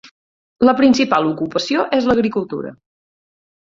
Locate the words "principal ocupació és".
0.79-2.11